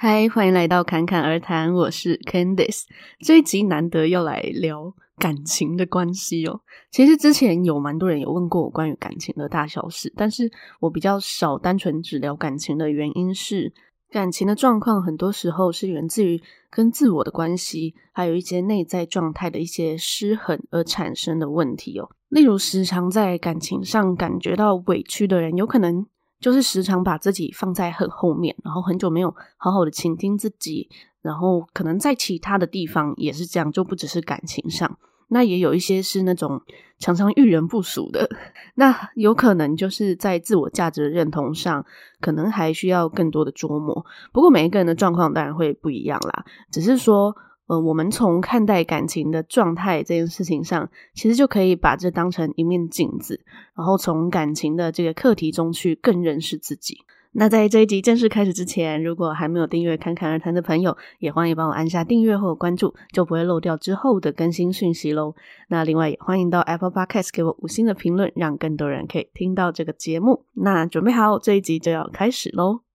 [0.00, 2.84] 嗨，欢迎来到侃侃而谈，我是 Candice。
[3.18, 6.60] 这一集难得要来聊感情的关系哦。
[6.92, 10.48] 其实之前有蛮多人有问过我关于感情的大小事，但是
[10.78, 13.72] 我比较少单纯只聊感情的原因是，
[14.08, 16.40] 感情的状况很多时候是源自于
[16.70, 22.08] 跟自我的关系，还有一些内在状态的一些失衡而产生的问题哦。
[22.28, 26.06] 例如，时常在感情上感觉到委屈的人，有可能。
[26.40, 30.88] 就是时常把自己放在很后面，然后很久没有好好的倾听自己，
[31.20, 34.98] 然后可能在其他的地方也是这样，就不只是感情上。
[35.28, 36.62] 那也有一些是那种
[36.98, 38.28] 常常遇人不淑的，
[38.76, 41.84] 那有可能就是在自我价值的认同上，
[42.20, 44.06] 可能还需要更多的琢磨。
[44.32, 47.36] 不过每一个人的状况当然会不一样啦，只是说。
[47.68, 53.40] 嗯，我们从看待感情的状态这件事情上，其实就可以把这当成一面镜子，
[53.76, 56.98] 然后从感情的这个课题中去更认识自己。
[57.32, 65.34] 那在这一集正式开始之前，如果还没有订阅《侃侃而谈》的朋友，也欢迎帮我按下订阅或关注，就不会漏掉之后的更新讯息喽。
[65.68, 70.46] 那另外也欢迎到 Apple Podcast 给我五星的评论，让更多人可以听到这个节目。
[70.54, 72.87] 那准备好，这一集就要开始喽。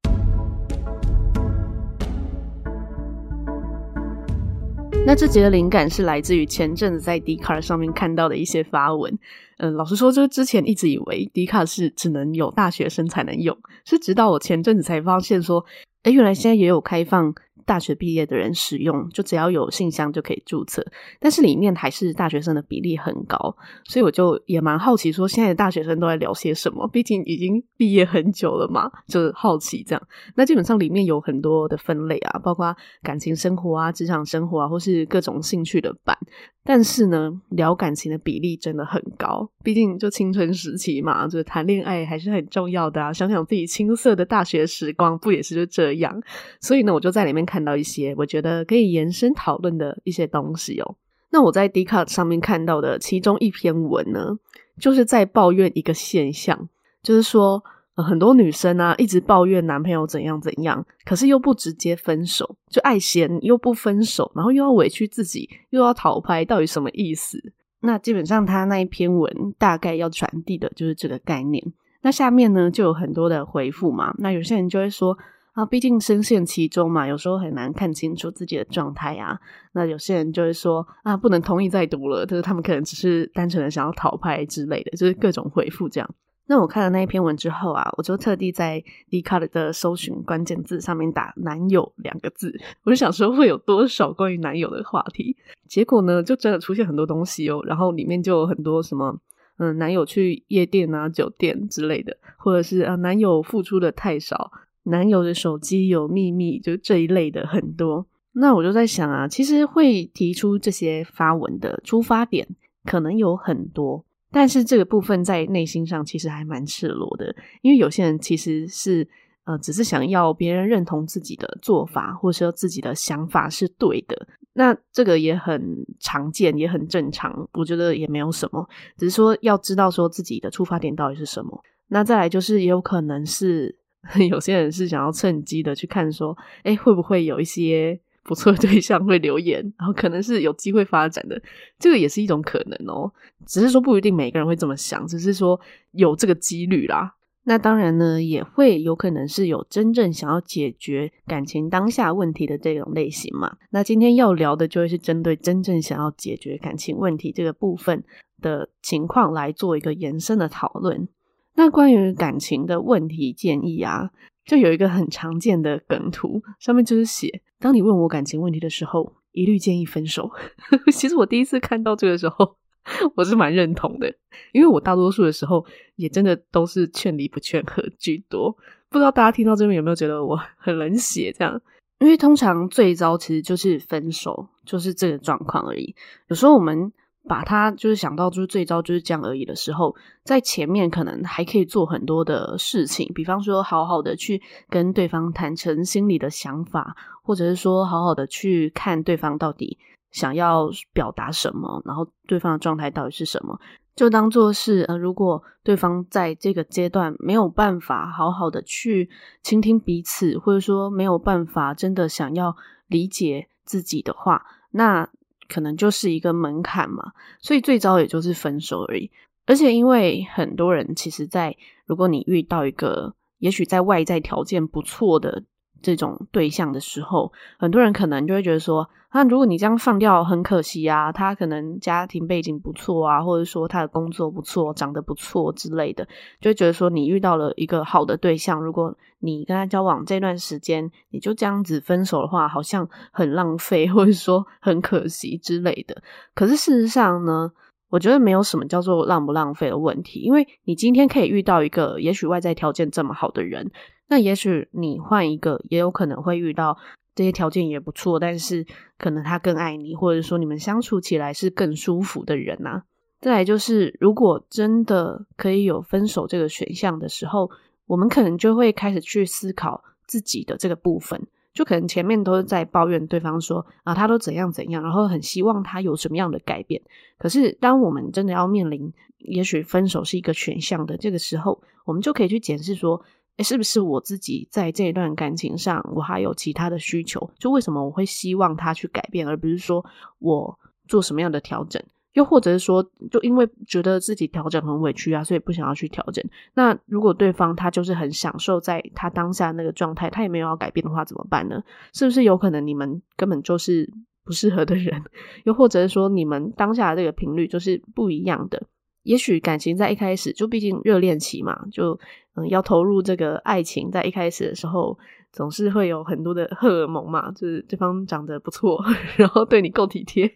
[5.06, 9.20] 那这集的灵感是来自于前阵子在 D car 上面看到的一些发文。
[9.58, 15.66] 嗯，老实说，就之前一直以为 Dcard 是只能有大学生才能用，是直到我前阵子才发现说，
[16.04, 17.36] 哎，原来现在也有开放。
[17.66, 20.86] 大学毕业的人使用，就只要有信箱就可以注册，
[21.20, 23.56] 但是里面还是大学生的比例很高，
[23.86, 26.88] 所以我就也蛮好奇，说现在的大学生都在聊些什么？
[26.88, 30.08] 毕竟已经毕业很久了嘛，就是好奇这样。
[30.36, 36.18] 那基本上里面有很多的分类啊，包括感情生活啊、职场生活啊，或是各种兴趣的版。
[36.66, 43.12] 但是呢，聊感情的比例真的很高，毕竟就青春时期嘛，就是谈恋爱还是很重要的啊。
[43.12, 46.18] 想想自己青涩的大学时光，不也是就这样？
[46.62, 50.96] 所以呢，我就在里面看看到一些我觉得可以延伸讨论的一些东西哦。
[51.30, 54.40] 那我在 Dcard 上面看到的其中一篇文呢，
[54.80, 56.68] 就是在抱怨一个现象，
[57.04, 57.64] 就是说。
[57.96, 67.54] 很多女生啊，一直抱怨男朋友怎样怎样，可是又不直接分手，就爱嫌又不分手，然后又要委屈自己，又要讨拍，到底什么意思？
[67.82, 71.64] 那基本上他那一篇文大概要传递的就是这个概念。
[72.02, 74.12] 那下面呢，就有很多的回复嘛。
[74.18, 75.16] 那有些人就会说
[75.54, 79.40] 啊，毕竟深陷其中嘛，有时候很难看清楚自己的状态啊。
[79.74, 86.10] 那有些人就会说啊，不能同意再读了，就是他们可能只是单纯的想要讨拍之类的，就是各种回复这样。
[86.46, 92.54] 那我看了那一篇文之后啊，我就特地在 Dcard 的搜寻关键字上面打“男友”两个字，
[92.84, 95.38] 我就想说会有多少关于男友的话题。
[95.70, 99.18] 结果呢，就真的出现很多东西哦，然后里面就有很多什么，
[99.58, 104.52] 嗯，男友去夜店啊、酒店之类的，或者是啊，男友付出的太少，
[104.84, 108.06] 男友的手机有秘密，就这一类的很多。
[108.34, 112.48] 那我就在想啊，其实会提出这些发文的出发点
[112.84, 114.04] 可能有很多。
[114.32, 119.08] 但是这个部分在内心上其实还蛮赤裸的，因为有些人其实是
[119.44, 124.28] 呃，只是想要别人认同自己的做法，或者说自己的想法是对的。
[124.54, 128.68] 那这个也很常见，也很正常，我觉得也没有什么。
[128.98, 131.62] 只是说要知道说自己的出发点到底是什么。
[131.88, 133.76] 那再来就是也有可能是
[134.30, 138.00] 有些人是想要趁机的去看说，诶，会不会有一些。
[138.26, 141.38] 不错的对象会留言，然后可能是有机会发展的，
[141.78, 143.12] 这个也是一种可能哦。
[143.46, 145.60] 只是说不一定每个人会这么想，只是说
[145.92, 147.16] 有这个几率啦。
[147.44, 153.58] 那当然呢，也会有可能是有真正想要解决感情当下问题的这种类型嘛。
[153.72, 158.02] 那今天要聊的就会是针对真正想要解决感情问题这个部分
[158.42, 161.10] 的情况来做一个延伸的讨论。
[161.56, 164.10] 那关于感情的问题建议啊，
[164.44, 167.42] 就有一个很常见的梗图，上面就是写。
[167.60, 170.32] 当你问我感情问题的时候，一律建议分手。
[170.92, 172.56] 其实我第一次看到这个时候，
[173.16, 174.14] 我是蛮认同的，
[174.52, 175.64] 因为我大多数的时候
[175.96, 178.52] 也真的都是劝离不劝和居多。
[178.90, 181.32] 不知道大家听到这边有没有觉得我很冷血？
[181.32, 181.62] 这样，
[182.00, 185.96] 因为通常最糟其实就是分手，就是这个状况而已。
[186.30, 186.92] 有时候我们。
[187.26, 199.78] 把他就是想到就是最糟就是这样而已的时候，在前面可能还可以做很多的事情，比方说好好的去跟对方坦诚心里的想法，或者是说好好的去看对方到底
[200.12, 203.58] 想要表达什么，然后对方的状态到底是什么，
[203.96, 209.10] 就当做是呃，如果对方在这个阶段没有办法好好的去
[209.42, 212.54] 倾听彼此，或者说没有办法真的想要
[212.88, 215.10] 理解自己的话，那。
[215.48, 219.10] 可能就是一个门槛嘛，所以最糟也就是分手而已。
[219.46, 225.44] 而且因为很多人其实在，在如果你遇到一个也许在外在条件不错的
[225.84, 231.12] 这种对象的时候，很多人可能就会觉得说，啊，如果你这样放掉，很可惜啊。
[231.12, 236.08] 他可能家庭背景不错啊，或者说他的工作不错，长得不错之类的，
[236.42, 246.02] 就会觉得说你遇到了一个好的对象，如果你跟他交往这段时间，你就这样子分手的话，好像很浪费，或者说很可惜之类的。
[246.34, 247.52] 可是事实上呢，
[247.90, 253.72] 我觉得没有什么叫做浪不浪费的问题，因为你今天可以遇到一个也许外在条件这么好的人，
[254.08, 256.78] 那也许你换一个，也有可能会遇到。
[257.16, 258.66] 这些条件也不错，但是
[258.98, 262.86] 可能他更爱你，或者说你们相处起来是更舒服的人啊。
[263.22, 267.52] 再来就是，如果真的可以有分手这个选项的时候，
[267.86, 271.28] 我们可能就会开始去思考自己的这个部分。
[271.54, 276.82] 就可能前面都是在抱怨对方说啊，他都怎样怎样，然后很希望他有什么样的改变。
[277.20, 283.06] 可是当我们真的要面临，也许分手是一个选项的这个时候，我们就可以去检视说。
[283.38, 287.30] 诶，是不是我自己在这一段感情上，我还有其他的需求？
[287.40, 289.84] 就为什么我会希望他去改变，而不是说
[290.20, 291.82] 我做什么样的调整？
[292.14, 296.24] 又或者是说，就因为觉得自己调整很委屈啊，所以不想要去调整。
[296.54, 301.64] 那如果对方他就是很享受在他当下那个状态，他也没有要改变的话，怎么办呢？
[301.92, 303.92] 是不是有可能你们根本就是
[304.24, 305.04] 不适合的人？
[305.46, 308.62] 又或者是说，你们当下的这个频率就是不一样的？
[309.04, 312.00] 也许感情在一开始就毕竟热恋期嘛，就。
[312.36, 314.98] 嗯，要投入这个爱情，在一开始的时候，
[315.32, 318.84] 总是会有很多的荷尔蒙嘛，就是对方长得不错，
[319.18, 320.28] 然后对你够体贴，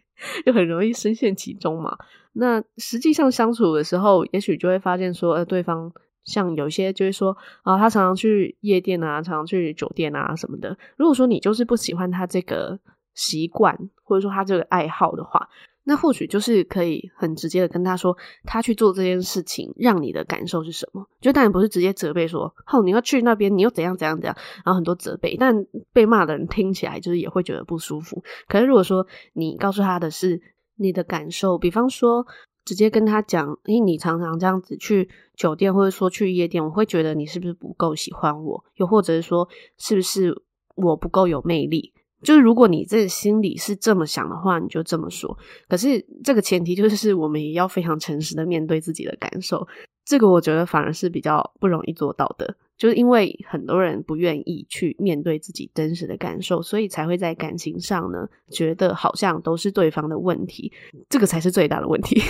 [0.46, 1.98] 就很容易深陷其中嘛。
[2.34, 5.92] 那实际上相处的时候，也许就会发现说，呃，对方
[6.24, 10.78] 像有些就会说，啊，他常常去夜店啊，常常去酒店啊什么的。
[10.98, 12.80] 如果说你就是不喜欢他这个
[13.16, 15.50] 习惯，或者说他这个爱好的话，
[15.90, 21.08] 那或许就是可以很直接的跟他说，他去做这件事情，让你的感受是什么？
[21.22, 24.36] 就当然不是直接责备说，哦，你要去那边，你又怎样怎样怎样，
[24.66, 25.56] 然后很多责备，但
[25.94, 28.22] 被骂的人听起来就是也会觉得不舒服。
[28.50, 30.42] 可是如果说你告诉他的是
[30.76, 32.28] 你的感受，比方说
[32.66, 38.62] 直接跟他讲，诶，你常常这样子去酒店或者说去夜店，我会觉得你是不是不够喜欢我？
[38.76, 39.48] 又或者是说，
[39.78, 40.44] 是不是
[40.76, 41.94] 我不够有魅力？
[42.24, 45.38] 就是如果你这心里是这么想的话，你就这么说。
[45.68, 49.68] 可是这个前提就是 我们也要非常诚实的面对自己的感受。
[50.04, 60.72] 这个我觉得反而是比较不容易做到的，就是因为很多人不愿意去面对自己真实的感受，所以才会在感情上呢，觉得好像都是对方的问题。
[61.10, 62.22] 这个才是最大的问题，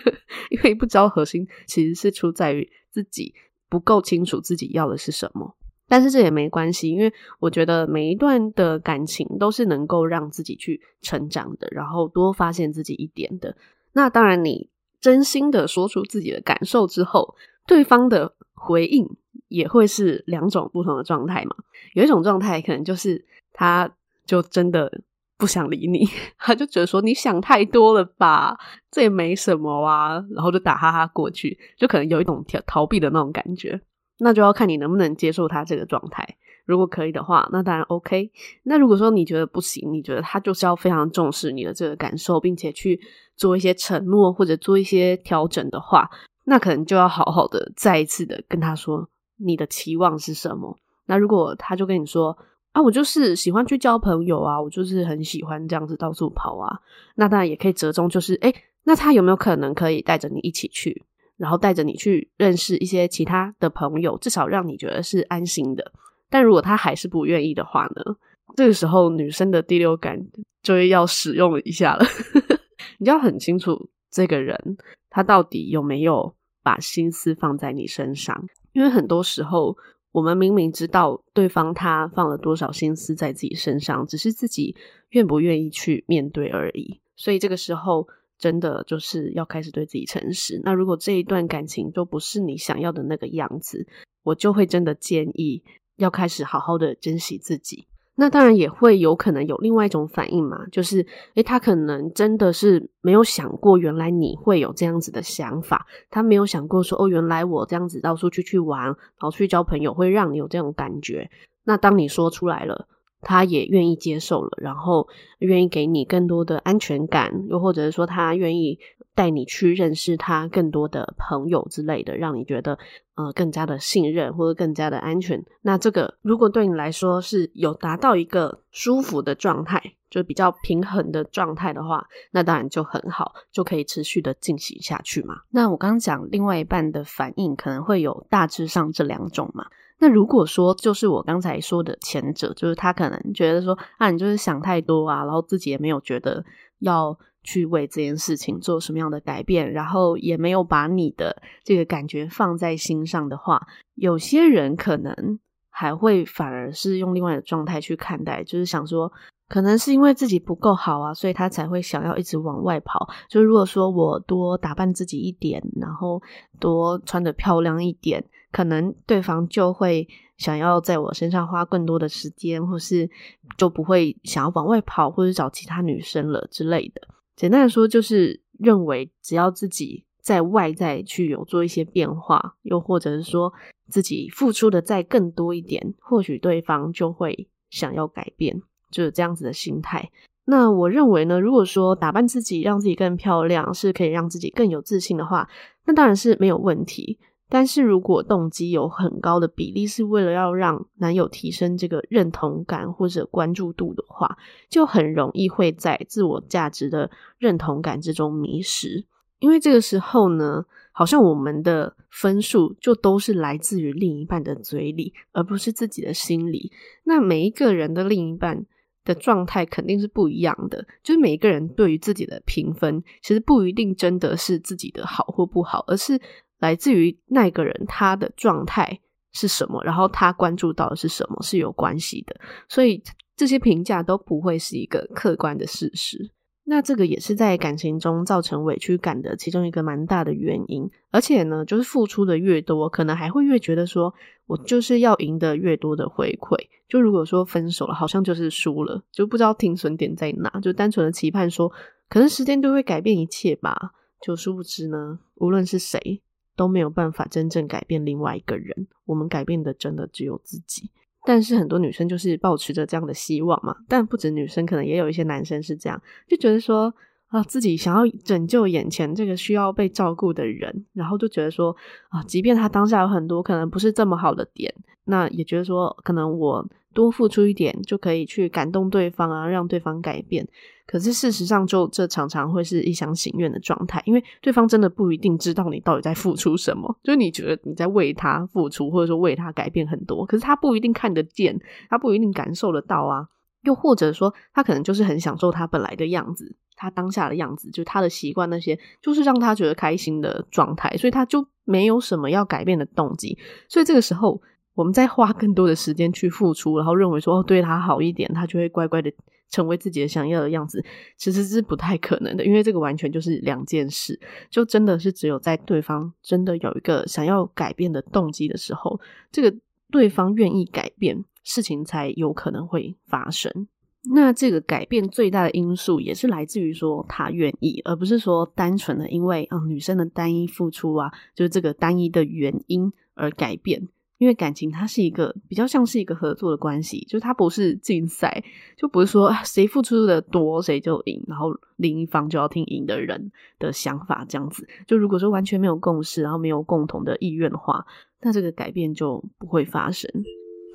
[0.48, 3.34] 因为不知道核心其实是出在于自己
[3.68, 5.54] 不够清楚自己要的是什么。
[5.88, 13.56] 但是这也没关系，因为我觉得每一段的感情都是能够让自己去成长的，然后多发现自己一点的。
[13.92, 14.68] 那当然，你
[15.00, 17.34] 真心的说出自己的感受之后，
[17.66, 19.08] 对方的回应
[19.48, 21.54] 也会是两种不同的状态嘛。
[21.94, 23.90] 有一种状态可能就是他
[24.24, 25.00] 就真的
[25.38, 26.06] 不想理你，
[26.36, 28.58] 他就觉得说你想太多了吧，
[28.90, 33.80] 这也没什么啊，然后就打哈哈过去，就可能有一种逃逃避的那种感觉。
[34.18, 36.36] 那就要看你能不能接受他这个状态。
[36.64, 38.30] 如果可以的话，那当然 OK。
[38.64, 43.00] 那如果说你觉得不行，你觉得他就是要非常重视你的这个感受，并且去
[43.36, 46.10] 做一些承诺或者做一些调整的话，
[46.44, 50.76] 那可能就要好好的再一次的跟他说你的期望是什么。
[51.06, 52.36] 那如果他就跟你说
[52.72, 56.80] 啊，我就是喜欢去交朋友啊，我就是很喜欢这样子到处跑啊，
[57.14, 58.52] 那当然也可以折中，就是诶，
[58.82, 61.04] 那他有没有可能可以带着你一起去？
[61.36, 65.92] 然后带着你去认识一些其他的朋友，至少让你觉得是安心的。
[66.30, 68.16] 但如果他还是不愿意的话呢？
[68.56, 70.18] 这个时候女生的第六感
[70.62, 72.04] 就要使用一下了。
[72.98, 74.78] 你要很清楚这个人
[75.10, 79.76] 他到底有没有把心思放在你身上，因为很多时候
[80.12, 84.74] 我们明明知道对方他放了多少心思在自己身上，只是自己
[85.10, 87.00] 愿不愿意去面对而已。
[87.14, 88.08] 所以这个时候。
[88.38, 90.60] 真的就是要开始对自己诚实。
[90.64, 93.86] 那如果这一段感情都不是你想要的那个样子，
[94.22, 95.62] 我就会真的建议
[95.96, 97.86] 要开始好好的珍惜自己。
[98.18, 105.86] 那当然也会有可能有另外一种反应嘛，就是诶，他可能真的是没有想过，原来你会有这样子的想法。
[106.08, 111.30] 他没有想过说，哦，原来我这样子到处去去玩，然后去交朋友，会让你有这种感觉。
[111.64, 112.88] 那当你说出来了。
[113.22, 115.08] 他也愿意接受了，然后
[115.38, 118.78] 愿意给你更多的安全感，又或者是说他愿意
[119.14, 122.78] 带你去认识他更多的朋友之类的，让你觉得
[123.14, 125.44] 呃更加的信任或者更加的安全。
[125.62, 135.36] 那这个如果对你来说是有达到一个舒服的状态，就比较平衡的状态的话，那当然就很好，就可以持续的进行下去嘛。
[135.50, 139.66] 那我刚刚讲另外一半的反应可能会有大致上这两种嘛。
[139.98, 146.44] 那如果说就是我刚才说的前者，就是他可能觉得说啊，你就是想太多啊，然后自己也没有觉得
[146.80, 155.38] 要去为这件事情做什么样的改变，然后也没有把你的这个感觉放在心上的话，有些人可能
[155.70, 159.10] 还会反而是用另外的状态去看待，就是想说，
[159.48, 163.08] 可能是因为自己不够好啊，所以他才会想要一直往外跑。
[163.28, 166.20] 就如果说我多打扮自己一点，然后
[166.58, 168.24] 多穿得漂亮一点。
[168.52, 173.10] 可能对方就会想要在我身上花更多的时间，或是
[173.58, 177.02] 就不会想要往外跑，或者找其他女生了之类的。
[177.34, 183.52] 简单的说，就是认为只要自己在外在去有做一些变化，又或者是说
[183.88, 188.62] 自己付出的再更多一点，或许对方就会想要改变，
[188.96, 190.10] 就是这样子的心态。
[190.46, 195.48] 那我认为呢，如果说打扮自己让自己更漂亮，是可以让自己更有自信的话，
[195.84, 197.18] 那当然是没有问题。
[197.48, 204.38] 但是如果动机有很高的比例是为了要让男友提升这个认同感或者关注度的话，
[204.68, 209.04] 就很容易会在自我价值的认同感之中迷失。
[209.38, 216.72] 因为这个时候呢，好像我们的分数就都是来自于另一半的嘴里，而不是自己的心里。
[217.04, 218.64] 那每一个人的另一半
[219.06, 226.20] 的状态肯定是不一样的，就是每一个人对于自己的评分，其实不一定真的是自己的好或不好，而是。
[226.58, 228.98] 来自于那个人他的状态
[229.30, 232.34] 是什么，然后他关注到的是什么，是有关系的。
[232.66, 233.02] 所以
[233.36, 236.30] 这些评价都不会是一个客观的事实。
[236.68, 240.90] 那这个也是在感情中造成委屈感的其中一个蛮大的原因。
[241.10, 244.12] 而且呢，就是付出的越多，可能还会越觉得说
[244.46, 246.56] 我就是要赢得越多的回馈。
[246.88, 251.72] 就如果说分手了，好像就是输了，就不知道停损点在哪，就单纯的期盼说
[252.08, 253.92] 可能时间都会改变一切吧。
[254.20, 256.20] 就殊不知呢，无论是谁。
[256.56, 260.90] 都没有办法真正改变另外一个人，我们改变的真的只有自己。
[261.26, 266.94] 但是很多女生就是抱持着这样的希望嘛，但不止女生，可能也有一些男生是这样，就觉得说
[267.28, 271.74] 啊，自己想要拯救眼前这个需要被照顾的人，然后就觉得说
[272.08, 276.66] 啊，即便他当下有很多可能不是这么好的点，那也觉得说可能我。
[276.94, 280.48] 多付出一点就可以去感动对方啊，让对方改变。
[280.86, 286.98] 可是事实上，就这常常会是一厢情愿的状态，因为对方真的不一定知道你到底在付出什么。
[287.02, 293.28] 就是你觉得你在为他付出，或者说为他改变很多，可是他不一定看得见，他不一定感受得到啊。
[293.64, 303.36] 又或者说，他可能就是很享受他本来的样子，他当下的样子，就是他的习惯那些，就是让他觉得开心的状态，所以他就没有什么要改变的动机。
[303.68, 304.40] 所以这个时候。
[304.76, 309.10] 我们再花更多的时间去付出，然后认为说哦，对他好一点，他就会乖乖的
[309.48, 310.84] 成为自己的想要的样子，
[311.16, 314.20] 其实是不太可能的，因为这个完全就是两件事。
[314.50, 319.00] 就真的是只有在对方真的有一个想要改变的动机的时候，
[319.32, 319.56] 这个
[319.90, 323.66] 对方愿意改变，事情才有可能会发生。
[324.14, 333.88] 那这个改变最大的因素也是来自于说他愿意，而不是说单纯的因为啊、女生的单一付出啊，就是这个单一的原因而改变。
[334.18, 338.42] 因为感情它是一个比较像是一个合作的关系，就是它不是竞赛，
[338.74, 344.66] 就不是说谁付出的多谁就赢，然后另一方就要听赢的人的想法这样子。
[344.86, 347.84] 就如果说完全没有共识，然后没有共同的意愿的话，
[348.22, 350.10] 那这个改变就不会发生。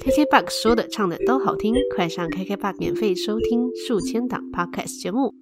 [0.02, 5.36] KKBOX 说的唱的都好听，快上 KKBOX 免费收听数千档 Podcast 节目。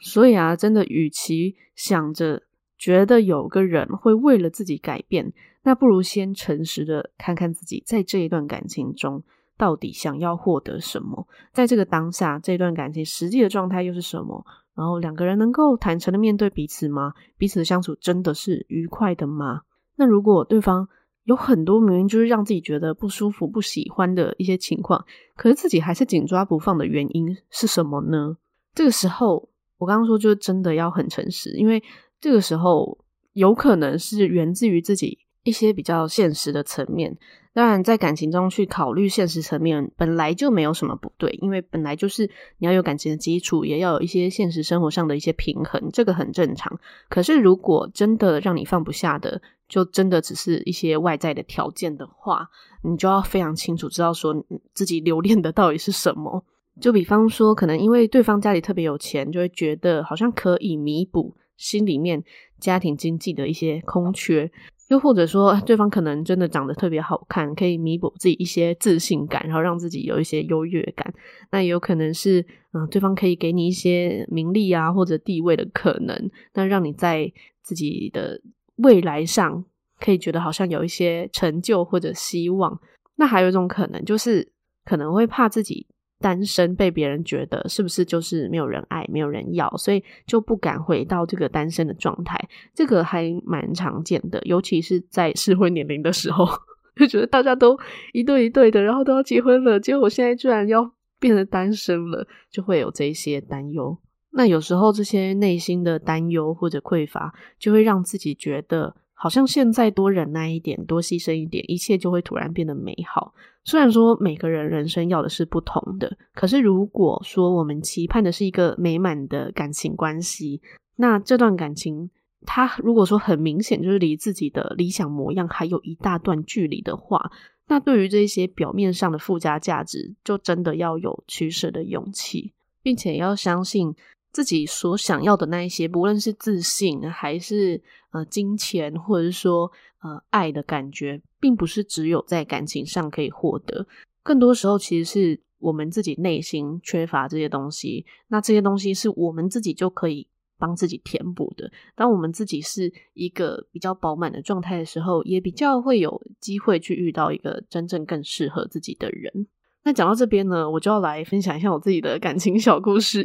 [0.00, 2.42] 所以啊，真的，与其想着
[2.76, 5.32] 觉得有个人会为了自己改变。
[5.62, 9.22] 那不如先诚实的看看自己在这一段感情中
[9.56, 14.44] 到底想要获得什么，在这个当下，这段感情实际的状态又是什么？
[14.74, 17.12] 然后两个人能够坦诚的面对彼此吗？
[17.38, 19.60] 彼此的相处真的是愉快的吗？
[19.94, 20.88] 那如果对方
[21.24, 25.04] 有很多明明就是让自己觉得不舒服、不喜欢的一些情况，
[25.36, 28.36] 可是自己还是紧抓不放的原因是什么呢？
[28.74, 29.48] 这个时候，
[29.78, 31.82] 我刚刚说就是真的要很诚实，因为
[32.20, 32.98] 这个时候
[33.32, 35.18] 有可能是源自于自己。
[35.42, 37.16] 一些比较现实的层面，
[37.52, 46.78] 当然在感情中去考虑现实层面本来就没有什么不对，因为本来就是你要有感情的基础，也要有一些现实生活上的一些平衡，这个很正常。
[47.08, 52.48] 可是如果真的让你放不下的，就真的只是一些外在的条件的话，
[52.82, 54.34] 你就要非常清楚知道说
[54.74, 56.44] 自己留恋的到底是什么。
[56.80, 62.22] 就比方说，可能因为对方家里特别有钱，就会觉得好像可以弥补心里面
[62.58, 64.50] 家庭经济的一些空缺。
[64.90, 71.14] 又或者说，对方可能真的长得特别好看，可以弥补自己一些自信感，然后让自己有一些优越感。
[71.52, 77.32] 那也有可能是，嗯，对方可以给你一些名利啊，或者地位的可能，那让你在
[77.62, 78.40] 自己的
[78.78, 79.64] 未来上
[80.00, 82.80] 可以觉得好像有一些成就或者希望。
[83.14, 84.50] 那还有一种可能，就是
[84.84, 85.86] 可能会怕自己
[86.20, 92.38] 单身被别人觉得是不是就是没有人爱、没有人要，所以就不敢回到这个单身的状态。
[92.74, 96.46] 这个还蛮常见的，尤其是在适婚年龄的时候，
[96.94, 97.78] 就觉得大家都
[98.12, 103.96] 一对一对的，然后都要结婚了，结果我现在居然要变成单身了，就会有这些担忧。
[104.32, 113.34] 那有时候这些内心的担忧或者匮乏，就会让自己觉得好像现在多忍耐一点，多牺牲一点，一切就会突然变得美好。
[113.64, 120.60] 虽然说每个人人生要的是不同的，可是如果说我们期盼的是一个美满的感情关系，
[120.96, 122.10] 那这段感情
[122.46, 127.30] 它如果说很明显就是离自己的理想模样还有一大段距离的话，
[127.68, 132.52] 那对于这些表面上的附加价值，就真的要有取舍的勇气，
[132.82, 133.94] 并且要相信。
[134.32, 137.82] 自己所想要的那一些，不论是自信还是
[138.12, 139.70] 呃金钱，或者是说
[140.02, 143.86] 呃爱的感觉，并不是只有在感情上可以获得。
[144.22, 148.06] 更多时候，其实是我们自己内心缺乏这些东西。
[148.28, 151.70] 那这些东西是我们自己就可以帮自己填补的。
[151.96, 159.46] 当我们自己是一个比较饱满的状态的时候，也比较会有机会去遇到一个真正更适合自己的人。
[159.82, 163.22] 那讲到这边呢，我就要来分享一下我自己的感情小故事。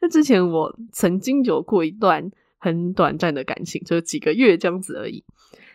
[0.00, 5.24] 那之前我曾经有过一段很短暂的感情，就几个月这样子而已。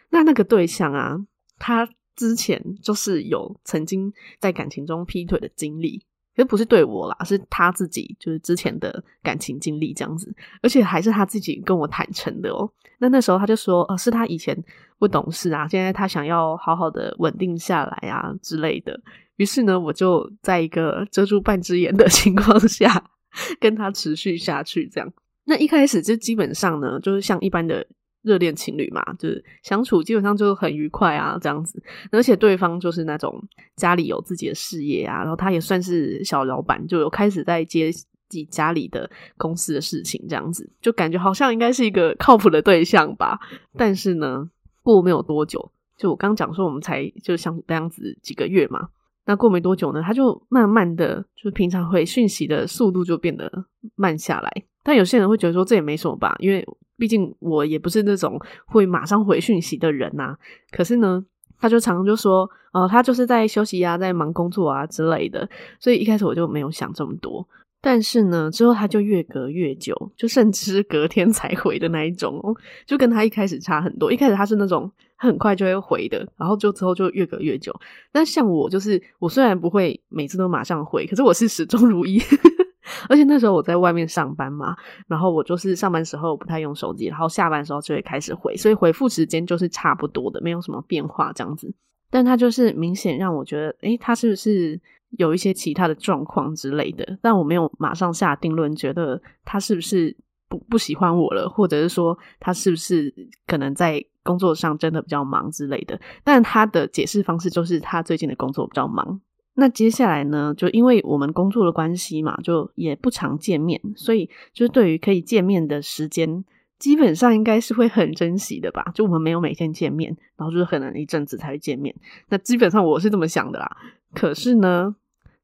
[0.09, 1.17] 那那个对象啊，
[1.57, 6.03] 他之前就是有曾经在感情中劈腿的经历，
[6.35, 12.69] 也不是对我啦，是他自己就是之前的感情经历这样子，而且还是他自己跟我坦诚的哦。
[12.99, 14.55] 那那时候他就说，呃，是他以前
[14.99, 18.99] 不懂事啊，现在他想要好好的稳定下来啊之类的。
[19.37, 23.10] 于是呢，我就在一个遮住半只眼的 情况下。
[23.59, 25.13] 跟他持续下去，这样。
[25.45, 27.85] 那一开始就基本上呢，就是像一般的
[28.21, 31.81] 热恋情侣嘛，就是相处基本上就很愉快啊，这样子。
[32.11, 33.41] 而且对方就是那种
[33.75, 43.39] 家里有自己的事业啊，然后他也算是小老板，就有开始在接自己家里的公司的事情，这样子，就感觉好像应该是一个靠谱的对象吧。
[43.75, 44.49] 但是呢，
[44.83, 48.89] 过没有多久，就我刚讲说，我们才就像这样子几个月嘛。
[49.31, 53.49] 那过没多久呢，他就慢慢的，就平常回讯息的速度就变得
[53.95, 54.51] 慢下来。
[54.83, 56.67] 但有些人会觉得说这也没什么吧，因为
[56.97, 60.35] 毕竟我也不是那种会马上回讯息的人呐。
[60.71, 61.23] 可是呢，
[61.57, 65.47] 他就常常就说，哦，他就是在休息啊，在忙工作啊之类的。
[65.79, 67.47] 所以一开始我就没有想这么多。
[67.83, 74.11] 但是呢，之后他就越隔越久，就甚至隔天才回的那一种哦，就跟他一开始差很多。
[74.11, 77.73] 一开始他是那种很快就会回的，然后就之后就越隔越久。
[78.11, 82.21] 但像我，就是我虽然不会每次都马上回，可是我是始终如一。
[83.09, 84.75] 而且那时候我在外面上班嘛，
[85.07, 91.73] 然后我就是上班时候不太用手机，然后下班时候就会开始回，所以回复时间就是差不多的，没有什么变化这样子。
[92.11, 94.79] 但他就是明显让我觉得，诶，他是不是？
[95.17, 100.15] 有一些其他的状况之类的，但我没有马上下定论，觉得他是不是
[100.47, 103.13] 不不喜欢我了，或者是说他是不是
[103.45, 105.99] 可能在工作上真的比较忙之类的。
[106.23, 109.19] 但他的解释方式就是他最近的工作比较忙。
[109.53, 116.45] 那接下来呢，就因为我们工作的关系嘛，就也不常见面，所以就是对于可以见面的时间，
[116.79, 118.85] 基本上应该是会很珍惜的吧。
[118.95, 121.93] 就我们没有每天见面，然后就是可能一阵子才会见面。
[122.29, 123.77] 那基本上我是这么想的啦。
[124.13, 124.95] 可是呢，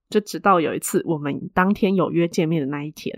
[0.10, 3.14] 就直到有一次，我们当天有约见面的那一天，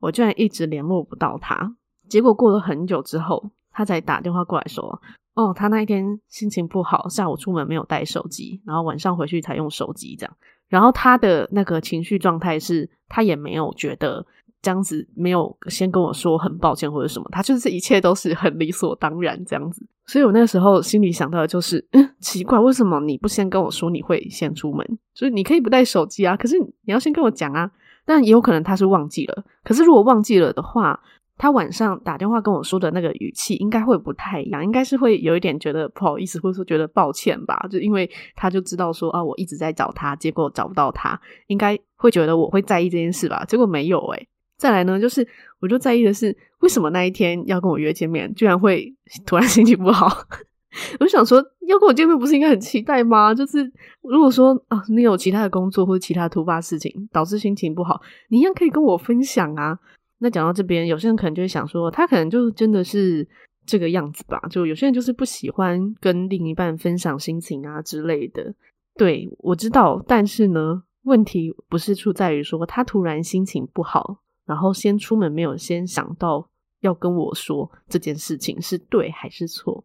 [0.00, 1.76] 我居然一直联络不到他。
[2.08, 5.00] 结果过了很久之后，他才打电话过来说
[5.34, 10.36] ：“哦，他那一天心情不好，下午出门没有带手机，然后晚上回去才用手机这样。
[10.68, 14.26] 然后他的那个情绪状态是，他也没有觉得。”
[14.62, 24.86] 这样子没有先跟我说很抱歉或者什么，他就是一切都是很理所当然这样子， 所以我那个时候心里想到的就是，嗯，奇怪，为什么你不先跟我说你会先出门？
[25.14, 27.70] 所以你可以不带手机啊，可是你要先跟我讲啊。
[28.06, 30.98] 但也有可能他是忘记了，可是如果忘记了的话，
[31.36, 44.28] 他晚上打电话跟我说的那个语气应该会不太一样，应该是会有一点觉得不好意思，或者说觉得抱歉吧，就因为他就知道说啊，我一直在找他，结果找不到他，应该会觉得我会在意这件事吧，结果没有诶。
[44.60, 45.26] 再来呢，就是
[45.58, 48.94] 我就在意的是，为什么那一天要跟我约见面，居然会
[49.24, 50.06] 突然心情不好？
[51.00, 53.32] 我就想说，要跟我见面不是应该很期待吗？
[53.34, 59.78] 就是如果说啊，你有其他的工作或者其他突发事情导致心情不好，你一样可以跟我分享啊。
[60.18, 63.26] 那讲到这边，有些人可能就会想说，他可能就真的是
[63.64, 64.38] 这个样子吧？
[64.50, 68.54] 就有些人就是不喜欢跟另一半分享心情啊之类的。
[68.94, 74.20] 对，我知道，但是呢，问题不是出在于说他突然心情不好。
[74.50, 76.48] 然后先出门，没有先想到
[76.80, 79.84] 要跟我说这件事情是对还是错，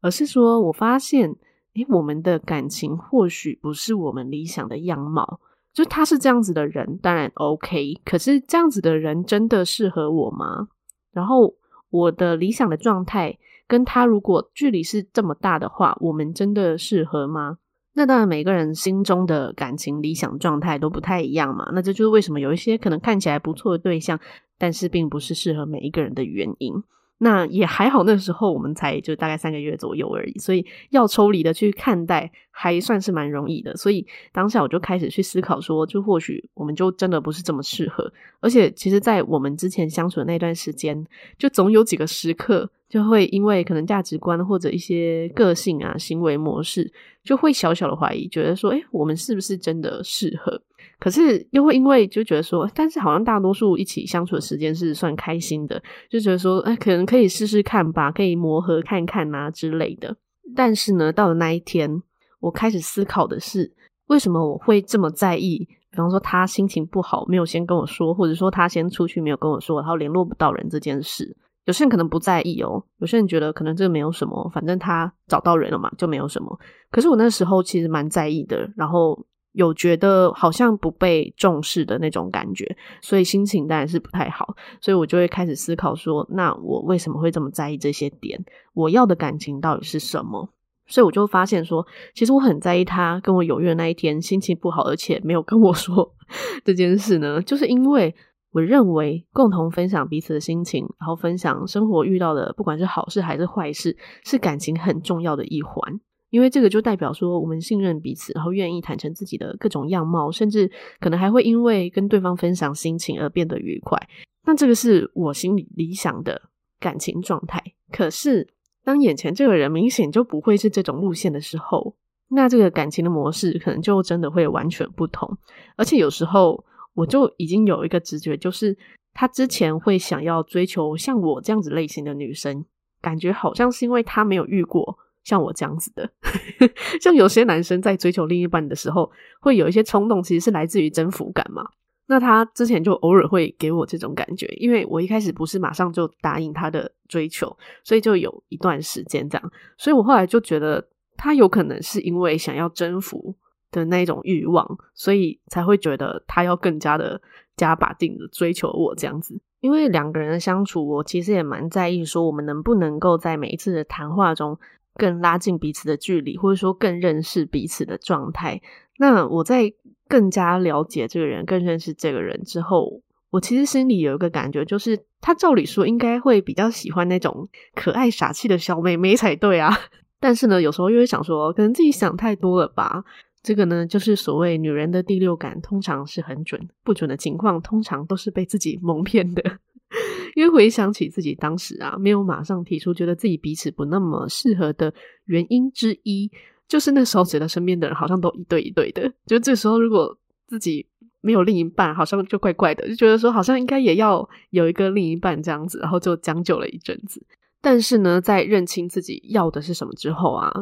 [0.00, 1.36] 而是说我发现，
[1.74, 5.40] 诶，我们的感情或许不是我们理想的样貌。
[5.74, 8.00] 就他是这样子的人，当然 OK。
[8.02, 10.68] 可是这样子的人真的适合我吗？
[11.12, 11.54] 然后
[11.90, 17.58] 我的理想的状态跟他如果距离是这么大的话，我们真的适合吗？
[17.98, 21.68] 那当然，每个人心中的感情理想状态都不太一样嘛。
[21.74, 24.20] 那这就是为什么有一些可能看起来不错的对象，
[24.56, 26.72] 但是并不是适合每一个人的原因。
[27.20, 33.74] 那也还好，那时候我们才就大概三个月左右而已，所以要抽离的去看待，还算是蛮容易的。
[33.76, 38.12] 所以当下我就开始去思考说，就或许我们就真的不是这么适合。
[38.38, 41.04] 而且其实，在我们之前相处的那段时间，
[41.36, 46.90] 就总有几个时刻，就会因为可能价值观或者一些个性啊、行为模式，
[47.22, 50.60] 就会小小的怀疑，觉得说，诶，我们是不是真的适合？
[50.98, 60.16] 可是又会因为就觉得说，但是好像大多数一起相处的时间是算开心的，就觉得说，哎，可能可以试试看吧，可以磨合看看啊之类的。
[60.56, 62.02] 但是呢，到了那一天，
[62.40, 63.70] 我开始思考的是，
[64.06, 65.68] 为什么我会这么在意？
[65.90, 71.36] 比方说他心情不好，没有先跟我说，或者说他先出去没有跟我说，然后联络不到人这件事。
[71.68, 76.58] 有些人可能不在意哦，有些人觉得可能这个没有什么，反正他找到人了嘛，就没有什么。
[76.90, 79.24] 可是我那时候其实蛮在意的，然后。
[79.52, 88.38] 有觉得好像不被重视的那种感觉，所以心情当然是不太好，所以我就会开始思考说，那我为什么会这么在意这些点？
[88.72, 90.48] 我要的感情到底是什么？
[90.86, 96.14] 所以我就发现说，其实我很在意他跟我有约那一天心情不好，而且没有跟我说
[96.64, 98.14] 这件事呢，就是因为
[98.52, 106.00] 我认为共同分享彼此的心情，然后分享生活遇到的不管是好事还是坏事，是感情很重要的一环。
[106.30, 113.98] 因为这个就代表说，我们信任彼此，然后愿意坦诚自己的各种样貌，甚至可能还会因为跟对方分享心情而变得愉快。
[114.44, 116.40] 那这个是我心里理想的
[116.78, 117.62] 感情状态。
[117.90, 118.46] 可是，
[118.84, 121.96] 当眼前这个人明显就不会是这种路线的时候，
[122.28, 125.38] 那这个感情的模式可能就真的会完全不同。
[125.76, 126.62] 而且有时候，
[126.98, 128.76] 我就已经有一个直觉，就是
[129.14, 132.64] 他之前会想要追求像我这样子类型的女生，
[133.00, 134.98] 感觉好像是因为他没有遇过。
[135.24, 136.10] 像我这样子的，
[137.02, 141.62] 像有些男生在追求另一半的时候，会有一些冲动，其实是来自于征服感嘛。
[142.06, 149.52] 那他之前就偶尔会给我这种感觉，因为我一开始不是马上就答应他的追求，所以就有一段时间这样。
[149.76, 150.82] 所以我后来就觉得，
[151.18, 153.36] 他有可能是因为想要征服
[153.70, 157.20] 的那种欲望，所以才会觉得他要更加的
[157.56, 159.40] 加把劲的追求我这样子。
[159.60, 164.58] 因为两个人的相处，我其实也蛮在意说，我们能不能够在每一次的谈话中。
[164.94, 168.60] 更拉近彼此的距离，或者说更认识彼此的状态。
[168.96, 169.72] 那我在
[170.08, 173.00] 更加了解这个人、更认识这个人之后，
[173.30, 179.72] 我其实心里有一个感觉，就是他照理说应该会比较喜欢那种可爱傻气的小妹妹才对啊。
[180.18, 183.04] 但是呢，有时候又会想说，可能自己想太多了吧。
[183.48, 189.42] 这个呢，就是所谓女人的第六感，通常是很准，不准的情况通常都是被自己蒙骗的。
[190.36, 194.92] 因为回想起自己当时啊，没有马上提出觉得自己彼此不那么适合的
[195.24, 196.30] 原因之一，
[196.68, 199.10] 就是那时候觉得身边的人好像都一对一对的。
[199.24, 200.14] 就这时候，如果
[200.46, 200.86] 自己
[201.22, 207.24] 没有另一半，好像就怪怪的，就觉得说好像应该也要有一个另一半这样子，然后就将就了一阵子。
[207.62, 210.52] 但是呢，在认清自己要的是什么之后啊。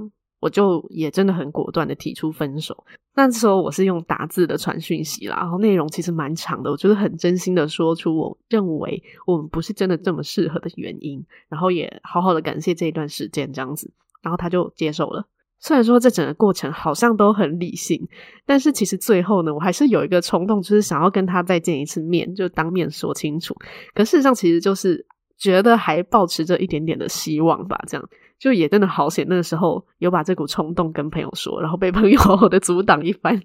[0.41, 2.85] 我就也真的很果断的提出分手。
[3.15, 13.91] 那时候我是用打字的传讯息啦，然后内容其实蛮长的，我觉得很真心的说出我认为我们不是真的这么适合的原因，然后也好好的感谢这一段时间这样子，
[14.23, 15.27] 然后他就接受了。
[15.59, 18.07] 虽然说这整个过程好像都很理性，
[18.45, 23.57] 但是其实最后呢，我还是有一个冲动，就是想要跟他再见一次面，就当面说清楚。
[23.95, 25.07] 可事实上，其实就是
[25.39, 28.09] 觉得还抱持着一点点的希望吧，这样。
[28.39, 33.41] 就也真的好险，那个时候有把这股冲动跟朋友说，然后被朋友 好好的阻挡一番。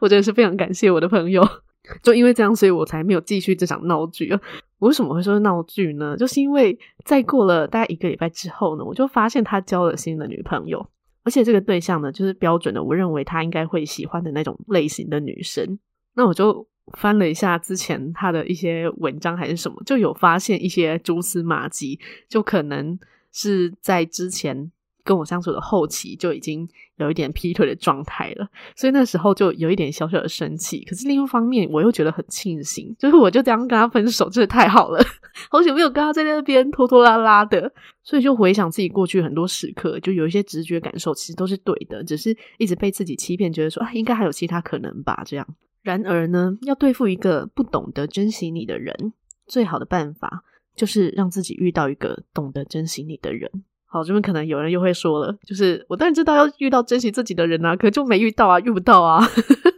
[0.00, 1.46] 我真的是非常感谢我的朋友，
[2.02, 4.40] 就因为这样，所以我才没有继续这场闹剧啊。
[4.78, 6.16] 我为什么会说闹剧呢？
[6.16, 10.86] 就是因为在过了大概一个礼拜之后呢，我就发现他交了新的女朋友，
[11.24, 15.78] 而且这个对象呢，就是标准的我认为他应该会喜欢的那种类型的女生。
[16.14, 16.66] 那我就
[16.98, 21.98] 翻了一下之前他的一些文章还是什么，就有发现一些蛛丝马迹，
[22.28, 22.96] 就可能。
[23.34, 24.70] 是在之前
[25.02, 26.66] 跟我相处的后期就已经
[26.96, 30.82] 有一点劈腿的状态了，所以那时候就有一点小小的生气。
[30.84, 35.04] 可是另一方面，我又觉得很庆幸，就是我就这样跟他分手，真的太好了，
[35.50, 37.70] 好久没有跟他在那边拖拖拉拉的。
[38.02, 45.46] 所以就回想自己过去很多时刻，就有一些直觉感受，其实都是对的，只是一直被自己欺骗，觉得说啊，应该还有其他可能吧，这样。
[45.82, 49.12] 然而呢，要对付一个不懂得珍惜你的人，
[49.46, 50.44] 最好的办法。
[50.74, 53.50] 就是让自己遇到一个懂得珍惜你的人。
[53.86, 59.24] 好，这边可能有人又会说了，就是我当然知道要遇到珍惜自己的人啊，可就没遇到啊，遇不到啊。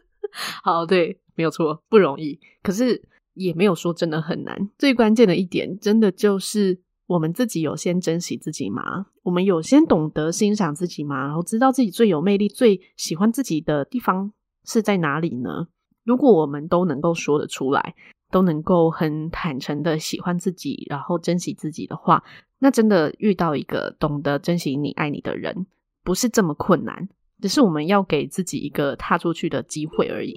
[0.64, 2.40] 好，对，没有错，不容易。
[2.62, 3.02] 可是
[3.35, 4.70] 也没有说真的很难。
[4.78, 9.06] 最关键的一点，真的就是我们自己有先珍惜自己吗？
[9.22, 11.26] 我们有先懂得欣赏自己吗？
[11.26, 14.32] 然后知道自己最有魅力、最喜欢自己的地方
[14.64, 15.66] 是在哪里呢？
[16.04, 17.94] 如果我们都能够说得出来，
[18.37, 22.22] 都能够很坦诚的喜欢自己，然后珍惜自己的话。
[22.59, 25.64] 那真的遇到一个懂得珍惜你、爱你的人，
[26.05, 27.09] 不是这么困难，
[27.40, 30.35] 只是我们要给自己一个踏出去的机会而已。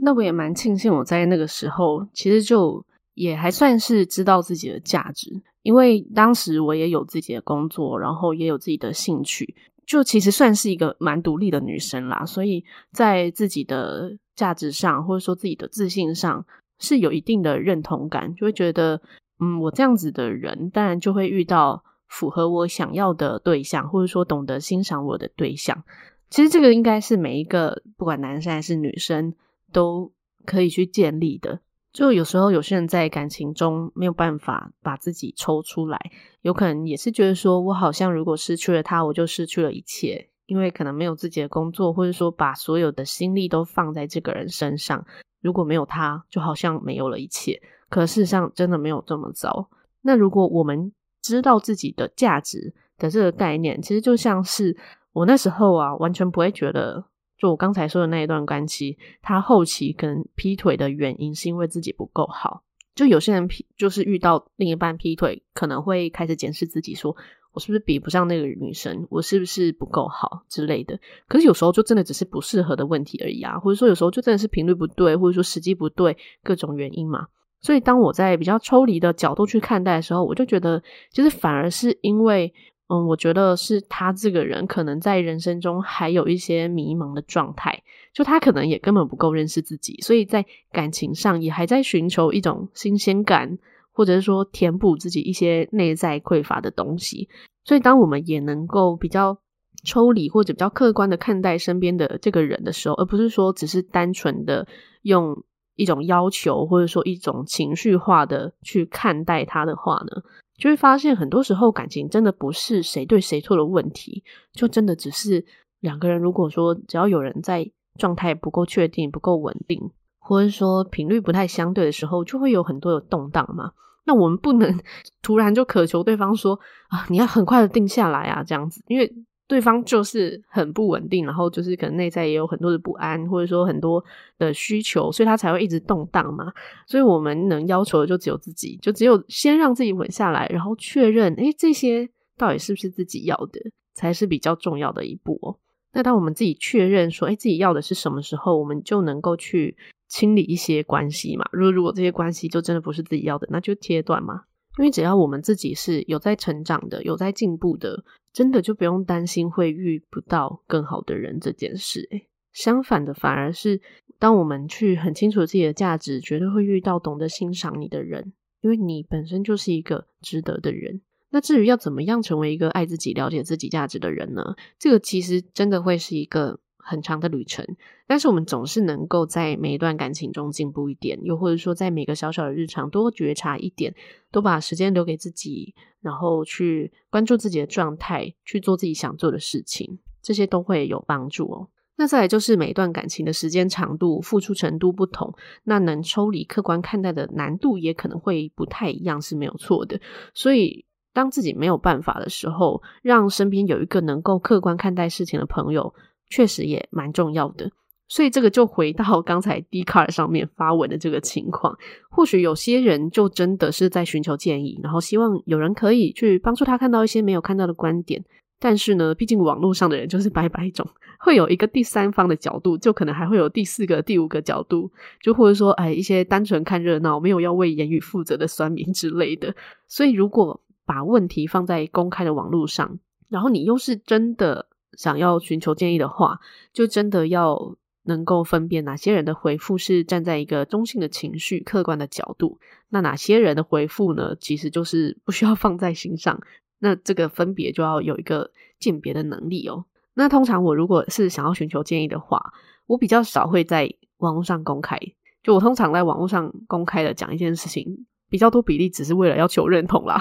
[0.00, 9.54] 那我也蛮庆幸，我在那个时候其实就也还算是知道自己的价值，因为当时我也有自己的工作，然后也有自己的兴趣，
[9.86, 12.26] 就其实算是一个蛮独立的女生啦。
[12.26, 16.44] 所以在自己的价值上，或者说自己的自信上。
[16.78, 19.00] 是有一定的认同感，就会觉得，
[19.40, 25.84] 嗯，我这样子的人，当然就会遇到符合我想要的对象，或者说懂得欣赏我的对象。
[26.28, 29.32] 其实这个应该是每一个不管男生还是女生
[29.72, 30.12] 都
[30.44, 31.60] 可以去建立的。
[31.96, 35.98] 就有时候有些人在感情中没有办法把自己抽出来，
[36.42, 45.06] 有可能也是觉得说我好像如果失去了他，我就失去了一切，因为可能没有自己的工作，或者说把所有的心力都放在这个人身上。
[45.40, 47.62] 如果没有他，就好像没有了一切。
[47.88, 49.70] 可事实上，真的没有这么糟。
[50.02, 54.76] 那如果我们知道自己的价值的这个概念，其实就像是
[55.14, 57.06] 我那时候啊，完全不会觉得，
[57.38, 62.62] 就我刚才说的那一段关系，他后期可能劈腿的原因是因为自己不够好。
[62.94, 67.16] 就有些人劈，就是遇到另一半劈腿，可能会开始检视自己说。
[67.52, 69.06] 我是不是比不上那个女生？
[69.08, 71.00] 我是不是不够好之类的？
[71.26, 77.28] 可是有时候就真的只是不适合的问题而已啊，或者说有时候就真的是频率不对，或者说时机不对，各种原因嘛。
[77.62, 82.52] 所以当我在比较抽离的角度去看待的时候，我就觉得，其实反而是因为，
[82.88, 93.58] 嗯，我觉得是他这个人可能在人生中还有一些迷茫的状态，就他可能也根本不够认识自己，所以在感情上也还在寻求一种新鲜感。
[93.98, 97.30] 或者是说填补自己一些内在匮乏的东西，
[97.64, 99.38] 所以当我们也能够比较
[99.84, 104.68] 抽离或者比较客观的看待身边的这个人的时候，而不是说只是单纯的
[105.00, 105.42] 用
[105.76, 110.22] 一种要求或者说一种情绪化的去看待他的话呢，
[110.56, 115.44] 就会发现很多时候感情真的不是谁对谁错的问题，就真的只是
[115.80, 123.72] 两个人如果说只要有人在状态不够确定、不够稳定，或者说频率不太相对的时候，就会有很多的动荡嘛。
[124.04, 124.78] 那我们不能
[125.20, 129.12] 突然就渴求对方说啊，你要很快的定下来啊，这样子，因为
[129.48, 134.04] 对方就是很不稳定，然后就是可能内在也有很多的不安，或者说很多
[134.38, 136.52] 的需求，所以他才会一直动荡嘛。
[136.86, 143.60] 所以我们能要求的就只有自己，就只有先让自己稳下来，然后确认，诶，这些到底是不是自己要的，
[143.94, 145.58] 才是比较重要的一步。
[145.92, 149.76] 那当我们自己确认说，诶，自己要的是什么时候，我们就能够去。
[150.08, 154.42] 清理一些关系嘛，如果如果这些关系就真的不是自己要的，那就切断嘛。
[154.78, 162.06] 因为只要我们自己是有在成长的，有在进步的，真的就不用担心会遇不到更好的人这件事。
[162.10, 163.80] 诶，相反的，反而是
[164.18, 171.00] 当我们去很清楚自己的价值，绝对会遇到懂得欣赏你的人，因为你本身就是一个值得的人。
[171.30, 174.54] 那至于要怎么样成为一个爱自己、了解自己价值的人呢？
[174.78, 176.60] 这个其实真的会是一个。
[176.86, 177.66] 很长的旅程，
[178.06, 183.92] 但是我们总是能够在每一段感情中进步一点，又或者说在每个小小的日常多觉察一点，
[184.30, 191.68] 多把时间留给自己，然后去关注自己的状态，去做自己想做的事情，这些都会有帮助哦。
[191.98, 200.00] 那再来就是每一段感情的时间长度、付出程度不同，那能抽离客观看待的难度也可能会不太一样，是没有错的。
[200.34, 205.94] 所以当自己没有办法的时候，让身边有一个能够客观看待事情的朋友。
[206.28, 207.70] 确实也蛮重要的，
[208.08, 211.76] 所以这个就回到刚才 d c a r 上面发文的这个情况。
[212.10, 218.24] 或许有些人就真的是在寻求建议，然后希望有人可以去帮助他看到一些没有看到的观点。
[218.58, 220.86] 但是呢，毕竟网络上的人就是白白种，
[221.20, 229.54] 会有一个第三方的角度，就可能还会有第四个、第五个角度，就或者说，哎，一些单纯看热闹、没有要为言语负责的酸民之类的。
[229.86, 234.66] 所以，如果把问题放在公开的网络上，然后你又是真的。
[234.96, 236.40] 想要寻求建议的话，
[236.72, 246.40] 就真的要能够分辨哪些人的回复是站在一个中性的情绪、客观的角度，那哪些人的回复呢，其实就是不需要放在心上。
[246.78, 249.84] 那这个分别就要有一个鉴别的能力哦。
[250.14, 252.52] 那通常我如果是想要寻求建议的话，
[252.86, 254.98] 我比较少会在网络上公开。
[255.42, 258.06] 就我通常在网络上公开的讲一件事情。
[258.28, 260.20] 比较多比例只是为了要求认同啦，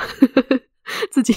[1.09, 1.33] 自己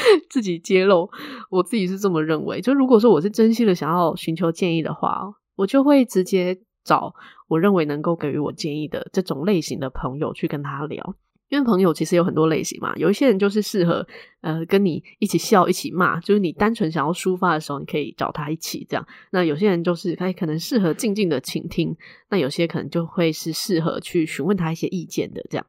[0.30, 1.10] 自己揭露，
[1.50, 2.60] 我自己是这么认为。
[2.60, 7.14] 就如果说我是真心的想要寻求建议的话，我就会直接找
[7.48, 11.14] 我认为能够给予我建议的这种类型的朋友去跟他聊。
[11.48, 14.06] 因为朋友其实有很多类型嘛，有一些人就是适合
[14.40, 19.06] 呃跟你一起笑一起骂，就是你单纯想要抒发的时候，你可以找他一起这样。
[19.32, 21.94] 那有些人就是他可能适合静静的倾听，
[22.30, 25.66] 那有些可能就会是适合去询问他一些意见的这样。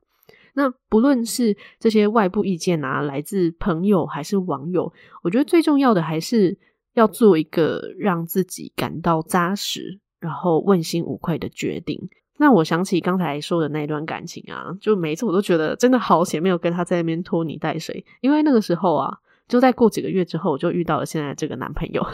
[0.55, 4.91] 那不论是这些外部意见啊，来自朋友还是网友，
[5.23, 6.57] 我觉得最重要的还是
[6.93, 12.09] 要做一个让自己感到扎实，然后问心无愧的决定。
[12.37, 18.05] 那我想起刚才说的那段感情啊，就每一次我都觉得真的好险，没有跟他在那边拖泥带水。
[18.21, 22.05] 因为那个时候啊，就在过几个月之后，我就遇到了现在这个男朋友，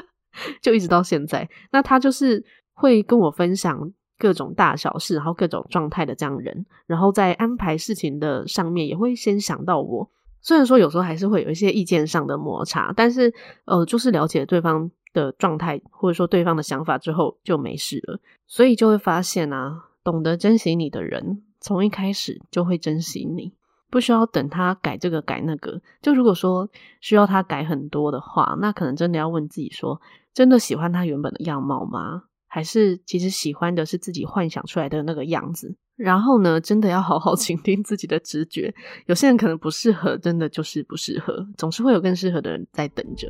[0.60, 1.48] 就一直到现在。
[1.72, 10.08] 那他就是会跟我分享各种大小事，然后各种状态的这样人，然后在安排事情的上面也会先想到我。
[10.40, 23.52] 虽然说有时候还是会有一些意见上的摩擦，但是呃，就是了解对方的状态，或者说对方的想法之后就没事了，所以就会发现啊，懂得珍惜你的人，从一开始就会珍惜你，
[23.90, 25.80] 不需要等他改这个改那个。
[26.00, 26.68] 就如果说
[27.00, 30.00] 需要他改很多的话，那可能真的要问自己说，
[30.32, 32.22] 真的喜欢他原本的样貌吗？
[32.54, 35.74] 还是其实喜欢的是自己幻想出来的那个样子？
[35.96, 38.74] 然后呢，真的要好好 倾听自己的直觉。
[39.06, 43.26] 有些人可能不适合，真的就是不适合，总是会有更适合的人在等着。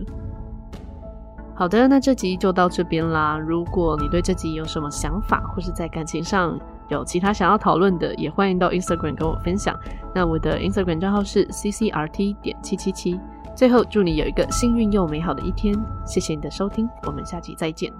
[1.55, 3.39] 好的，那这集就到这边啦。
[3.39, 6.59] 如果你对这集有什么想法，或是在感情上
[6.89, 9.79] 有其他想要讨论的，也欢迎到 Instagram 跟我分享。
[10.13, 13.21] 那我的 Instagram 账号是 ccrt 点七七七。
[13.55, 15.73] 最后，祝你有一个幸运又美好的一天。
[16.05, 17.93] 谢谢你的收听，我们下期再见。